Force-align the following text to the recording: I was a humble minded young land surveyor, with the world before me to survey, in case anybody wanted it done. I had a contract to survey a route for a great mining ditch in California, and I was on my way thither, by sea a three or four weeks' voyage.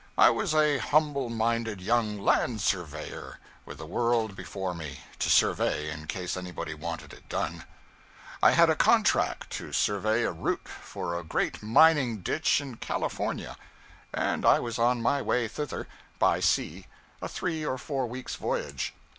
I 0.17 0.31
was 0.31 0.55
a 0.55 0.79
humble 0.79 1.29
minded 1.29 1.79
young 1.79 2.17
land 2.19 2.59
surveyor, 2.61 3.37
with 3.67 3.77
the 3.77 3.85
world 3.85 4.35
before 4.35 4.73
me 4.73 5.01
to 5.19 5.29
survey, 5.29 5.91
in 5.91 6.07
case 6.07 6.35
anybody 6.35 6.73
wanted 6.73 7.13
it 7.13 7.29
done. 7.29 7.65
I 8.41 8.49
had 8.53 8.71
a 8.71 8.75
contract 8.75 9.51
to 9.51 9.71
survey 9.71 10.23
a 10.23 10.31
route 10.31 10.67
for 10.67 11.15
a 11.19 11.23
great 11.23 11.61
mining 11.61 12.21
ditch 12.21 12.59
in 12.59 12.77
California, 12.77 13.57
and 14.11 14.43
I 14.43 14.59
was 14.59 14.79
on 14.79 15.03
my 15.03 15.21
way 15.21 15.47
thither, 15.47 15.87
by 16.17 16.39
sea 16.39 16.87
a 17.21 17.29
three 17.29 17.63
or 17.63 17.77
four 17.77 18.07
weeks' 18.07 18.33
voyage. 18.37 18.95